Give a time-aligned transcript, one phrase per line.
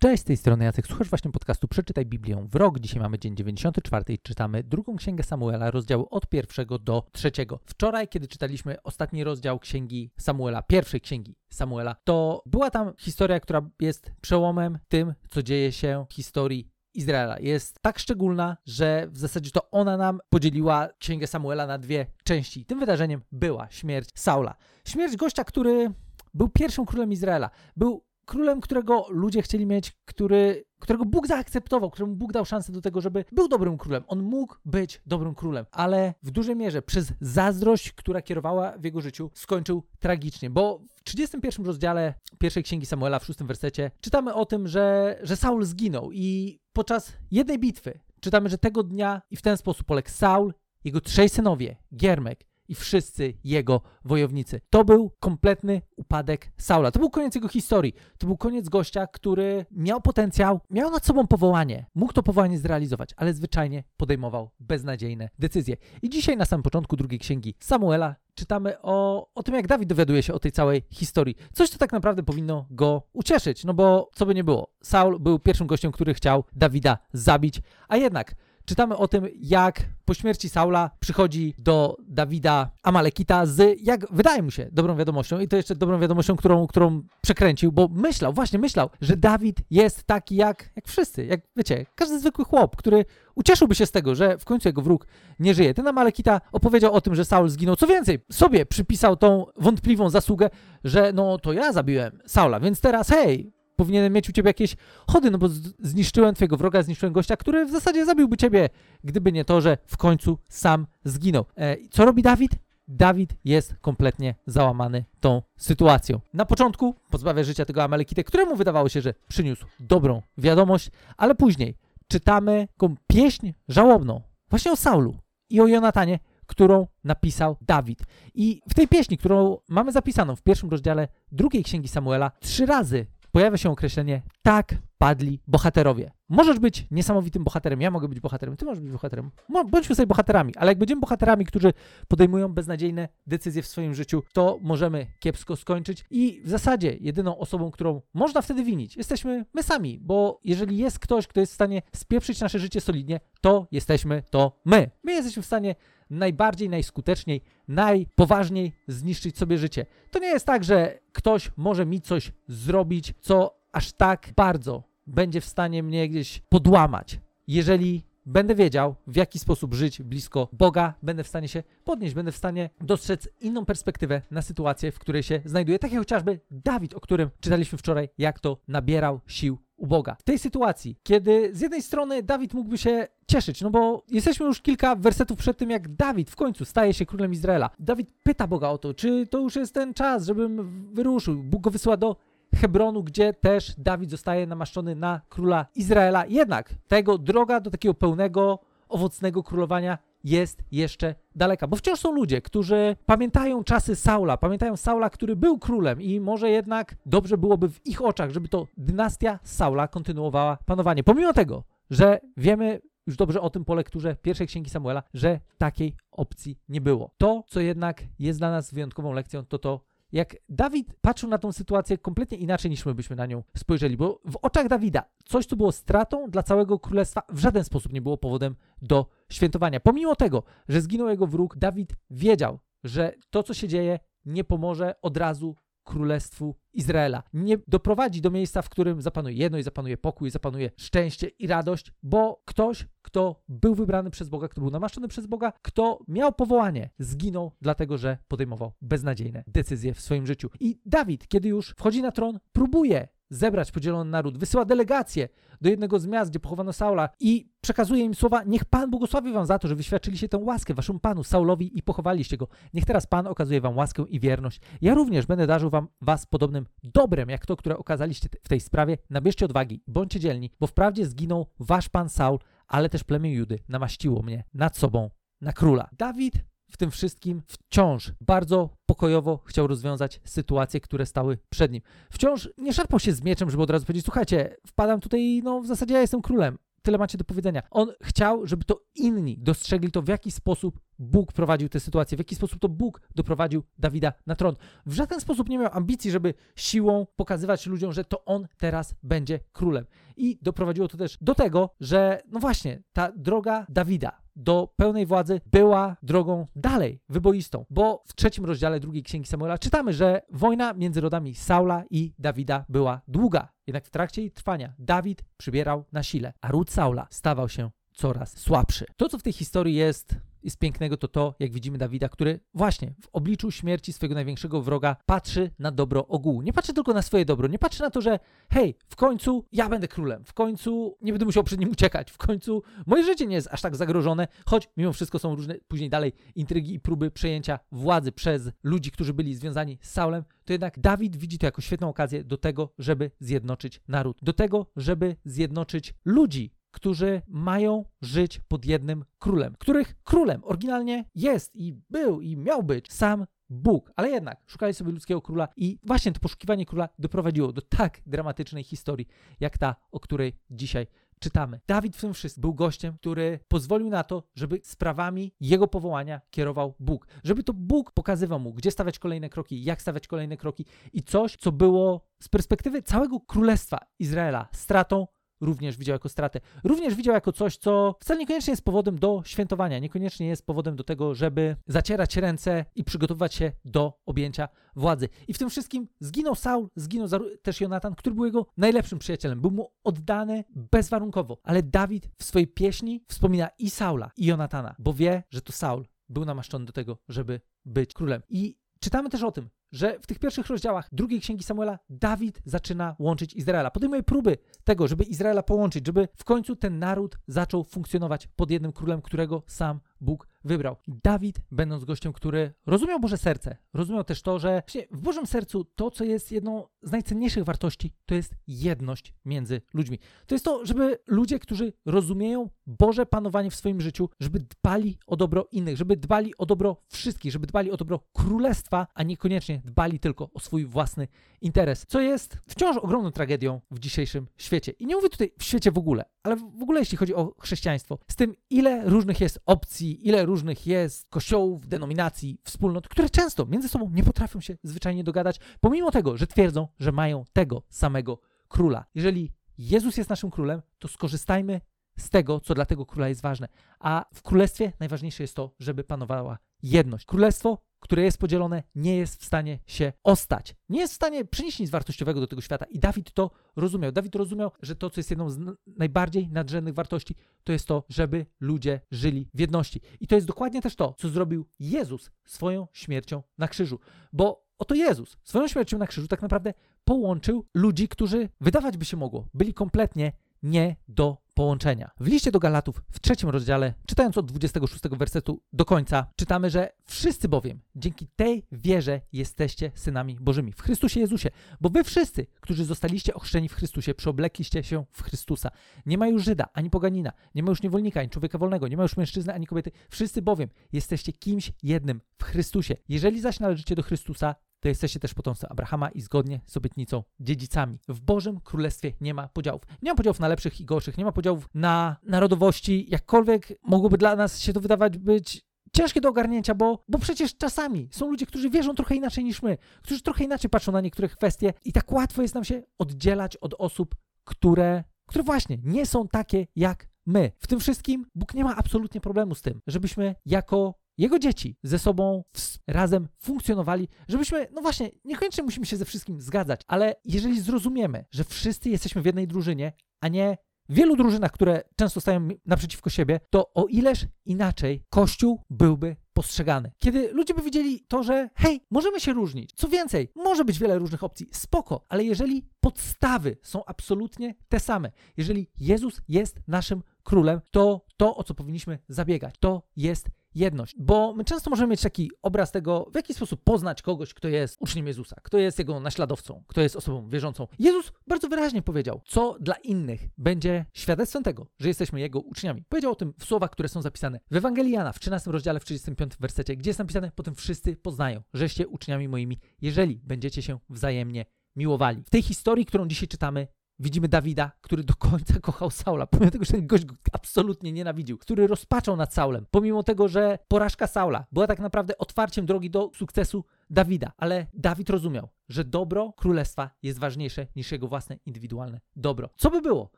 [0.00, 0.86] Cześć, z tej strony Jacek.
[0.86, 2.78] Słuchasz właśnie podcastu Przeczytaj Biblię w rok.
[2.78, 7.60] Dzisiaj mamy dzień 94 i czytamy drugą księgę Samuela, rozdziału od pierwszego do trzeciego.
[7.64, 13.62] Wczoraj, kiedy czytaliśmy ostatni rozdział księgi Samuela, pierwszej księgi Samuela, to była tam historia, która
[13.80, 17.38] jest przełomem tym, co dzieje się w historii Izraela.
[17.38, 22.64] Jest tak szczególna, że w zasadzie to ona nam podzieliła księgę Samuela na dwie części.
[22.64, 24.54] Tym wydarzeniem była śmierć Saula.
[24.84, 25.92] Śmierć gościa, który
[26.34, 27.50] był pierwszym królem Izraela.
[27.76, 32.80] Był królem, którego ludzie chcieli mieć, który, którego Bóg zaakceptował, któremu Bóg dał szansę do
[32.80, 34.04] tego, żeby był dobrym królem.
[34.06, 39.00] On mógł być dobrym królem, ale w dużej mierze przez zazdrość, która kierowała w jego
[39.00, 44.46] życiu, skończył tragicznie, bo w 31 rozdziale pierwszej księgi Samuela, w szóstym wersecie, czytamy o
[44.46, 49.42] tym, że, że Saul zginął i podczas jednej bitwy czytamy, że tego dnia i w
[49.42, 54.60] ten sposób poległ Saul, jego trzej synowie, Giermek, i wszyscy jego wojownicy.
[54.70, 56.90] To był kompletny upadek Saula.
[56.90, 57.94] To był koniec jego historii.
[58.18, 63.10] To był koniec gościa, który miał potencjał, miał nad sobą powołanie, mógł to powołanie zrealizować,
[63.16, 65.76] ale zwyczajnie podejmował beznadziejne decyzje.
[66.02, 70.22] I dzisiaj na samym początku drugiej księgi Samuela czytamy o, o tym, jak Dawid dowiaduje
[70.22, 71.36] się o tej całej historii.
[71.52, 75.38] Coś, co tak naprawdę powinno go ucieszyć, no bo co by nie było, Saul był
[75.38, 78.34] pierwszym gościem, który chciał Dawida zabić, a jednak
[78.68, 84.50] czytamy o tym, jak po śmierci Saula przychodzi do Dawida Amalekita z, jak wydaje mu
[84.50, 88.90] się, dobrą wiadomością i to jeszcze dobrą wiadomością, którą, którą przekręcił, bo myślał, właśnie myślał,
[89.00, 93.86] że Dawid jest taki jak, jak wszyscy, jak wiecie, każdy zwykły chłop, który ucieszyłby się
[93.86, 95.06] z tego, że w końcu jego wróg
[95.38, 95.74] nie żyje.
[95.74, 97.76] Ten Amalekita opowiedział o tym, że Saul zginął.
[97.76, 100.50] Co więcej, sobie przypisał tą wątpliwą zasługę,
[100.84, 104.76] że no to ja zabiłem Saula, więc teraz hej, powinienem mieć u ciebie jakieś
[105.06, 105.48] chody, no bo
[105.78, 108.68] zniszczyłem twojego wroga, zniszczyłem gościa, który w zasadzie zabiłby ciebie,
[109.04, 111.44] gdyby nie to, że w końcu sam zginął.
[111.56, 112.52] E, co robi Dawid?
[112.88, 116.20] Dawid jest kompletnie załamany tą sytuacją.
[116.34, 121.74] Na początku pozbawia życia tego Amalekite, któremu wydawało się, że przyniósł dobrą wiadomość, ale później
[122.08, 125.16] czytamy taką pieśń żałobną właśnie o Saulu
[125.50, 128.02] i o Jonatanie, którą napisał Dawid.
[128.34, 133.06] I w tej pieśni, którą mamy zapisaną w pierwszym rozdziale drugiej księgi Samuela, trzy razy
[133.32, 136.10] pojawia się określenie tak padli bohaterowie.
[136.28, 139.30] Możesz być niesamowitym bohaterem, ja mogę być bohaterem, ty możesz być bohaterem.
[139.70, 141.72] Bądźmy sobie bohaterami, ale jak będziemy bohaterami, którzy
[142.08, 147.70] podejmują beznadziejne decyzje w swoim życiu, to możemy kiepsko skończyć i w zasadzie jedyną osobą,
[147.70, 151.82] którą można wtedy winić, jesteśmy my sami, bo jeżeli jest ktoś, kto jest w stanie
[151.92, 154.90] spieprzyć nasze życie solidnie, to jesteśmy to my.
[155.02, 155.74] My jesteśmy w stanie
[156.10, 159.86] najbardziej, najskuteczniej, najpoważniej zniszczyć sobie życie.
[160.10, 165.40] To nie jest tak, że ktoś może mi coś zrobić, co aż tak bardzo będzie
[165.40, 167.20] w stanie mnie gdzieś podłamać.
[167.46, 172.32] Jeżeli będę wiedział, w jaki sposób żyć blisko Boga, będę w stanie się podnieść, będę
[172.32, 175.78] w stanie dostrzec inną perspektywę na sytuację, w której się znajduję.
[175.78, 180.16] Tak jak chociażby Dawid, o którym czytaliśmy wczoraj, jak to nabierał sił u Boga.
[180.20, 184.60] W tej sytuacji, kiedy z jednej strony Dawid mógłby się cieszyć, no bo jesteśmy już
[184.60, 187.70] kilka wersetów przed tym, jak Dawid w końcu staje się królem Izraela.
[187.78, 191.42] Dawid pyta Boga o to, czy to już jest ten czas, żebym wyruszył.
[191.42, 192.16] Bóg go wysyła do
[192.54, 196.26] Hebronu, gdzie też Dawid zostaje namaszczony na króla Izraela.
[196.26, 202.42] Jednak tego droga do takiego pełnego, owocnego królowania jest jeszcze daleka, bo wciąż są ludzie,
[202.42, 207.86] którzy pamiętają czasy Saula, pamiętają Saula, który był królem i może jednak dobrze byłoby w
[207.86, 211.04] ich oczach, żeby to dynastia Saula kontynuowała panowanie.
[211.04, 215.96] Pomimo tego, że wiemy już dobrze o tym po lekturze pierwszej księgi Samuela, że takiej
[216.10, 217.10] opcji nie było.
[217.18, 219.80] To, co jednak jest dla nas wyjątkową lekcją, to to,
[220.12, 224.20] jak Dawid patrzył na tą sytuację kompletnie inaczej niż my byśmy na nią spojrzeli, bo
[224.24, 228.18] w oczach Dawida coś, co było stratą dla całego królestwa, w żaden sposób nie było
[228.18, 229.80] powodem do świętowania.
[229.80, 234.94] Pomimo tego, że zginął jego wróg, Dawid wiedział, że to, co się dzieje, nie pomoże
[235.02, 237.22] od razu królestwu Izraela.
[237.32, 242.42] Nie doprowadzi do miejsca, w którym zapanuje jedność, zapanuje pokój, zapanuje szczęście i radość, bo
[242.44, 247.52] ktoś, kto był wybrany przez Boga, kto był namaszczony przez Boga, kto miał powołanie, zginął
[247.60, 250.50] dlatego, że podejmował beznadziejne decyzje w swoim życiu.
[250.60, 255.28] I Dawid, kiedy już wchodzi na tron, próbuje zebrać podzielony naród, wysyła delegację
[255.60, 259.46] do jednego z miast, gdzie pochowano Saula i przekazuje im słowa, niech Pan błogosławi wam
[259.46, 262.48] za to, że wyświadczyliście tę łaskę waszemu Panu Saulowi i pochowaliście go.
[262.74, 264.60] Niech teraz Pan okazuje wam łaskę i wierność.
[264.80, 268.98] Ja również będę darzył wam was podobnym dobrem, jak to, które okazaliście w tej sprawie.
[269.10, 272.38] Nabierzcie odwagi, bądźcie dzielni, bo wprawdzie zginął wasz Pan Saul,
[272.68, 275.10] ale też plemię Judy namaściło mnie nad sobą
[275.40, 275.88] na króla.
[275.98, 276.34] Dawid
[276.70, 281.82] w tym wszystkim wciąż bardzo pokojowo chciał rozwiązać sytuacje, które stały przed nim.
[282.10, 285.66] Wciąż nie szarpał się z mieczem, żeby od razu powiedzieć: Słuchajcie, wpadam tutaj, no w
[285.66, 286.58] zasadzie ja jestem królem.
[286.82, 287.62] Tyle macie do powiedzenia.
[287.70, 292.20] On chciał, żeby to inni dostrzegli to, w jaki sposób Bóg prowadził tę sytuację, w
[292.20, 294.56] jaki sposób to Bóg doprowadził Dawida na tron.
[294.86, 299.40] W żaden sposób nie miał ambicji, żeby siłą pokazywać ludziom, że to on teraz będzie
[299.52, 299.84] królem.
[300.16, 305.40] I doprowadziło to też do tego, że no właśnie, ta droga Dawida, do pełnej władzy
[305.46, 311.00] była drogą dalej, wyboistą, bo w trzecim rozdziale drugiej księgi Samuela czytamy, że wojna między
[311.00, 313.52] rodami Saula i Dawida była długa.
[313.66, 318.36] Jednak w trakcie jej trwania Dawid przybierał na sile, a ród Saula stawał się coraz
[318.36, 318.86] słabszy.
[318.96, 322.40] To, co w tej historii jest i z pięknego to to, jak widzimy Dawida, który
[322.54, 326.42] właśnie w obliczu śmierci swojego największego wroga patrzy na dobro ogółu.
[326.42, 328.18] Nie patrzy tylko na swoje dobro, nie patrzy na to, że
[328.50, 332.18] hej, w końcu ja będę królem, w końcu nie będę musiał przed nim uciekać, w
[332.18, 336.12] końcu moje życie nie jest aż tak zagrożone, choć mimo wszystko są różne później dalej
[336.34, 341.16] intrygi i próby przejęcia władzy przez ludzi, którzy byli związani z Saulem, to jednak Dawid
[341.16, 346.57] widzi to jako świetną okazję do tego, żeby zjednoczyć naród, do tego, żeby zjednoczyć ludzi,
[346.78, 352.92] którzy mają żyć pod jednym królem, których królem oryginalnie jest i był i miał być
[352.92, 357.62] sam Bóg, ale jednak szukali sobie ludzkiego króla i właśnie to poszukiwanie króla doprowadziło do
[357.62, 359.06] tak dramatycznej historii,
[359.40, 360.86] jak ta, o której dzisiaj
[361.20, 361.60] czytamy.
[361.66, 366.74] Dawid w tym wszystkim był gościem, który pozwolił na to, żeby sprawami jego powołania kierował
[366.80, 367.06] Bóg.
[367.24, 371.36] Żeby to Bóg pokazywał mu, gdzie stawiać kolejne kroki, jak stawiać kolejne kroki i coś,
[371.36, 375.06] co było z perspektywy całego królestwa Izraela stratą,
[375.40, 376.40] również widział jako stratę.
[376.64, 380.84] Również widział jako coś, co wcale niekoniecznie jest powodem do świętowania, niekoniecznie jest powodem do
[380.84, 385.08] tego, żeby zacierać ręce i przygotowywać się do objęcia władzy.
[385.28, 387.08] I w tym wszystkim zginął Saul, zginął
[387.42, 389.40] też Jonatan, który był jego najlepszym przyjacielem.
[389.40, 391.38] Był mu oddany bezwarunkowo.
[391.42, 395.86] Ale Dawid w swojej pieśni wspomina i Saula, i Jonatana, bo wie, że to Saul
[396.08, 398.22] był namaszczony do tego, żeby być królem.
[398.28, 402.96] I czytamy też o tym, że w tych pierwszych rozdziałach drugiej księgi Samuela Dawid zaczyna
[402.98, 403.70] łączyć Izraela.
[403.70, 408.72] Podejmuje próby tego, żeby Izraela połączyć, żeby w końcu ten naród zaczął funkcjonować pod jednym
[408.72, 410.76] królem, którego sam Bóg wybrał.
[410.88, 415.90] Dawid, będąc gościem, który rozumiał Boże serce, rozumiał też to, że w Bożym sercu to,
[415.90, 419.98] co jest jedną z najcenniejszych wartości, to jest jedność między ludźmi.
[420.26, 425.16] To jest to, żeby ludzie, którzy rozumieją Boże panowanie w swoim życiu, żeby dbali o
[425.16, 430.00] dobro innych, żeby dbali o dobro wszystkich, żeby dbali o dobro królestwa, a niekoniecznie dbali
[430.00, 431.08] tylko o swój własny
[431.40, 434.72] interes, co jest wciąż ogromną tragedią w dzisiejszym świecie.
[434.72, 437.98] I nie mówię tutaj w świecie w ogóle, ale w ogóle jeśli chodzi o chrześcijaństwo,
[438.10, 443.68] z tym ile różnych jest opcji, ile różnych jest kościołów, denominacji, wspólnot, które często między
[443.68, 448.84] sobą nie potrafią się zwyczajnie dogadać, pomimo tego, że twierdzą, że mają tego samego króla.
[448.94, 451.60] Jeżeli Jezus jest naszym królem, to skorzystajmy
[451.98, 453.48] z tego, co dla tego króla jest ważne.
[453.80, 457.06] A w królestwie najważniejsze jest to, żeby panowała jedność.
[457.06, 460.54] Królestwo które jest podzielone, nie jest w stanie się ostać.
[460.68, 462.64] Nie jest w stanie przynieść nic wartościowego do tego świata.
[462.64, 463.92] I Dawid to rozumiał.
[463.92, 467.14] Dawid rozumiał, że to, co jest jedną z najbardziej nadrzędnych wartości,
[467.44, 469.80] to jest to, żeby ludzie żyli w jedności.
[470.00, 473.78] I to jest dokładnie też to, co zrobił Jezus swoją śmiercią na krzyżu.
[474.12, 476.54] Bo oto Jezus swoją śmiercią na krzyżu tak naprawdę
[476.84, 480.12] połączył ludzi, którzy wydawać by się mogło, byli kompletnie
[480.42, 481.90] nie do połączenia.
[482.00, 486.72] W liście do Galatów w trzecim rozdziale, czytając od 26 wersetu do końca, czytamy, że
[486.84, 491.30] wszyscy bowiem dzięki tej wierze jesteście synami Bożymi w Chrystusie Jezusie,
[491.60, 495.50] bo wy wszyscy, którzy zostaliście ochrzczeni w Chrystusie, przeoblekliście się w Chrystusa.
[495.86, 498.82] Nie ma już Żyda, ani poganina, nie ma już niewolnika, ani człowieka wolnego, nie ma
[498.82, 499.70] już mężczyzny, ani kobiety.
[499.90, 502.76] Wszyscy bowiem jesteście kimś jednym w Chrystusie.
[502.88, 507.78] Jeżeli zaś należycie do Chrystusa, to jesteście też potomstwem Abrahama i zgodnie z obietnicą dziedzicami.
[507.88, 509.62] W Bożym Królestwie nie ma podziałów.
[509.82, 514.16] Nie ma podziałów na lepszych i gorszych, nie ma podziałów na narodowości, jakkolwiek mogłoby dla
[514.16, 518.50] nas się to wydawać być ciężkie do ogarnięcia, bo, bo przecież czasami są ludzie, którzy
[518.50, 522.22] wierzą trochę inaczej niż my, którzy trochę inaczej patrzą na niektóre kwestie i tak łatwo
[522.22, 523.94] jest nam się oddzielać od osób,
[524.24, 527.32] które, które właśnie nie są takie jak my.
[527.38, 531.78] W tym wszystkim Bóg nie ma absolutnie problemu z tym, żebyśmy jako jego dzieci ze
[531.78, 532.24] sobą
[532.66, 538.24] razem funkcjonowali, żebyśmy, no właśnie, niekoniecznie musimy się ze wszystkim zgadzać, ale jeżeli zrozumiemy, że
[538.24, 540.38] wszyscy jesteśmy w jednej drużynie, a nie
[540.68, 546.72] w wielu drużynach, które często stają naprzeciwko siebie, to o ileż inaczej Kościół byłby postrzegany.
[546.78, 549.52] Kiedy ludzie by widzieli to, że hej, możemy się różnić.
[549.54, 554.92] Co więcej, może być wiele różnych opcji, spoko, ale jeżeli podstawy są absolutnie te same,
[555.16, 560.74] jeżeli Jezus jest naszym królem, to to, o co powinniśmy zabiegać, to jest jedność.
[560.78, 564.56] Bo my często możemy mieć taki obraz tego, w jaki sposób poznać kogoś, kto jest
[564.60, 567.46] uczniem Jezusa, kto jest jego naśladowcą, kto jest osobą wierzącą.
[567.58, 572.64] Jezus bardzo wyraźnie powiedział, co dla innych będzie świadectwem tego, że jesteśmy jego uczniami.
[572.68, 575.64] Powiedział o tym w słowach, które są zapisane w Ewangelii Jana w 13 rozdziale, w
[575.64, 581.24] 35 wersecie, gdzie jest napisane, potem wszyscy poznają, żeście uczniami moimi, jeżeli będziecie się wzajemnie
[581.56, 582.02] miłowali.
[582.04, 586.44] W tej historii, którą dzisiaj czytamy, widzimy Dawida, który do końca kochał Saula, pomimo tego,
[586.44, 591.46] że gość go absolutnie nienawidził, który rozpaczał nad Saulem, pomimo tego, że porażka Saula była
[591.46, 594.12] tak naprawdę otwarciem drogi do sukcesu Dawida.
[594.16, 599.28] Ale Dawid rozumiał, że dobro królestwa jest ważniejsze niż jego własne indywidualne dobro.
[599.36, 599.90] Co by było,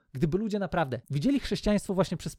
[0.13, 2.37] gdyby ludzie naprawdę widzieli chrześcijaństwo właśnie przez,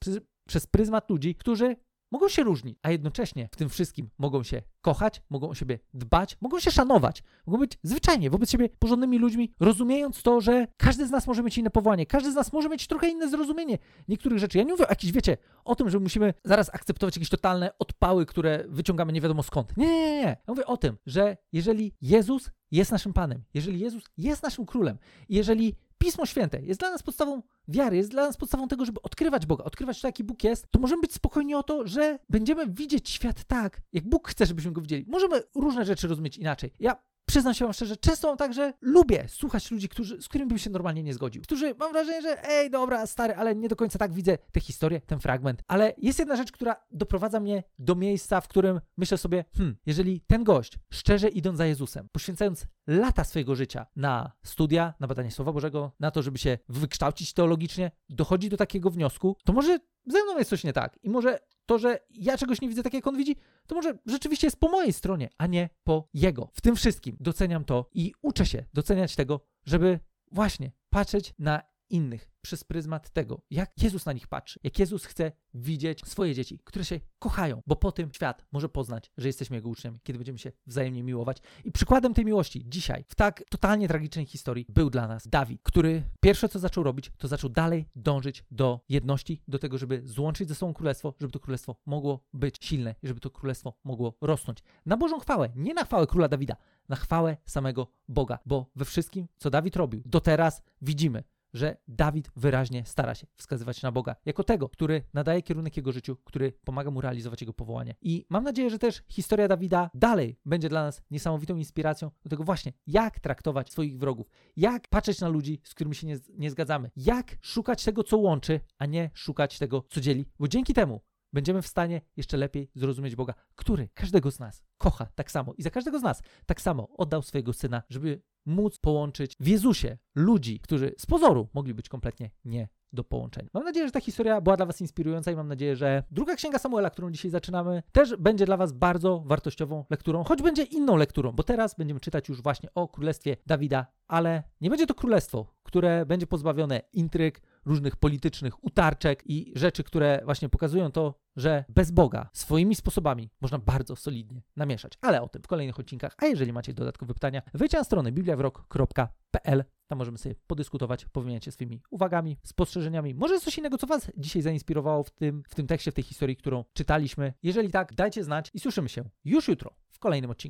[0.47, 1.75] przez pryzmat ludzi, którzy
[2.11, 6.37] mogą się różnić, a jednocześnie w tym wszystkim mogą się kochać, mogą o siebie dbać,
[6.41, 11.11] mogą się szanować, mogą być zwyczajnie wobec siebie porządnymi ludźmi, rozumiejąc to, że każdy z
[11.11, 13.77] nas może mieć inne powołanie, każdy z nas może mieć trochę inne zrozumienie
[14.07, 14.57] niektórych rzeczy.
[14.57, 18.25] Ja nie mówię o jakiś, wiecie, o tym, że musimy zaraz akceptować jakieś totalne odpały,
[18.25, 19.77] które wyciągamy nie wiadomo skąd.
[19.77, 20.21] Nie, nie, nie.
[20.21, 24.97] Ja mówię o tym, że jeżeli Jezus jest naszym Panem, jeżeli Jezus jest naszym Królem,
[25.29, 29.45] jeżeli Pismo Święte jest dla nas podstawą wiary, jest dla nas podstawą tego, żeby odkrywać
[29.45, 33.09] Boga, odkrywać to, jaki Bóg jest, to możemy być spokojni o to, że będziemy widzieć
[33.09, 35.05] świat tak, jak Bóg chce, żebyśmy go widzieli.
[35.07, 36.73] Możemy różne rzeczy rozumieć inaczej.
[36.79, 36.95] Ja
[37.31, 40.57] przyznam się wam szczerze, często mam tak, że lubię słuchać ludzi, którzy, z którymi bym
[40.57, 41.41] się normalnie nie zgodził.
[41.41, 45.01] Którzy mam wrażenie, że ej, dobra, stary, ale nie do końca tak widzę tę historię,
[45.01, 45.63] ten fragment.
[45.67, 50.21] Ale jest jedna rzecz, która doprowadza mnie do miejsca, w którym myślę sobie, hmm, jeżeli
[50.21, 55.53] ten gość, szczerze idąc za Jezusem, poświęcając lata swojego życia na studia, na badanie Słowa
[55.53, 60.37] Bożego, na to, żeby się wykształcić teologicznie, dochodzi do takiego wniosku, to może ze mną
[60.37, 60.99] jest coś nie tak.
[61.03, 61.39] I może
[61.71, 63.35] to, że ja czegoś nie widzę tak, jak on widzi,
[63.67, 66.49] to może rzeczywiście jest po mojej stronie, a nie po jego.
[66.53, 69.99] W tym wszystkim doceniam to i uczę się doceniać tego, żeby
[70.31, 75.31] właśnie patrzeć na innych przez pryzmat tego, jak Jezus na nich patrzy, jak Jezus chce
[75.53, 79.69] widzieć swoje dzieci, które się kochają, bo po tym świat może poznać, że jesteśmy Jego
[79.69, 81.37] uczniami, kiedy będziemy się wzajemnie miłować.
[81.63, 86.03] I przykładem tej miłości dzisiaj, w tak totalnie tragicznej historii, był dla nas Dawid, który
[86.19, 90.55] pierwsze co zaczął robić, to zaczął dalej dążyć do jedności, do tego, żeby złączyć ze
[90.55, 94.59] sobą królestwo, żeby to królestwo mogło być silne i żeby to królestwo mogło rosnąć.
[94.85, 96.55] Na Bożą chwałę, nie na chwałę króla Dawida,
[96.89, 102.31] na chwałę samego Boga, bo we wszystkim, co Dawid robił, do teraz widzimy, że Dawid
[102.35, 106.91] wyraźnie stara się wskazywać na Boga jako tego, który nadaje kierunek jego życiu, który pomaga
[106.91, 107.95] mu realizować jego powołanie.
[108.01, 112.43] I mam nadzieję, że też historia Dawida dalej będzie dla nas niesamowitą inspiracją do tego
[112.43, 116.91] właśnie, jak traktować swoich wrogów, jak patrzeć na ludzi, z którymi się nie, nie zgadzamy,
[116.95, 121.01] jak szukać tego, co łączy, a nie szukać tego, co dzieli, bo dzięki temu
[121.33, 125.63] będziemy w stanie jeszcze lepiej zrozumieć Boga, który każdego z nas kocha tak samo i
[125.63, 130.59] za każdego z nas tak samo oddał swojego syna, żeby móc połączyć w Jezusie ludzi,
[130.59, 133.49] którzy z pozoru mogli być kompletnie nie do połączenia.
[133.53, 136.59] Mam nadzieję, że ta historia była dla Was inspirująca i mam nadzieję, że druga księga
[136.59, 141.31] Samuela, którą dzisiaj zaczynamy, też będzie dla Was bardzo wartościową lekturą, choć będzie inną lekturą,
[141.31, 146.05] bo teraz będziemy czytać już właśnie o królestwie Dawida, ale nie będzie to królestwo, które
[146.05, 152.29] będzie pozbawione intryg, różnych politycznych utarczek i rzeczy, które właśnie pokazują to, że bez Boga
[152.33, 154.93] swoimi sposobami można bardzo solidnie namieszać.
[155.01, 156.15] Ale o tym w kolejnych odcinkach.
[156.17, 159.63] A jeżeli macie dodatkowe pytania, wejdźcie na stronę bibliawrok.pl.
[159.87, 163.13] Tam możemy sobie podyskutować, powymieniać się swoimi uwagami, spostrzeżeniami.
[163.13, 166.35] Może coś innego, co Was dzisiaj zainspirowało w tym, w tym tekście, w tej historii,
[166.35, 167.33] którą czytaliśmy.
[167.43, 170.49] Jeżeli tak, dajcie znać i słyszymy się już jutro w kolejnym odcinku.